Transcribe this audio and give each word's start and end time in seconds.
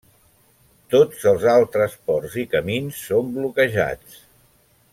Tots 0.93 1.27
els 1.31 1.45
altres 1.51 1.93
ports 2.07 2.39
i 2.45 2.47
camins 2.55 3.05
són 3.11 3.29
bloquejats. 3.37 4.17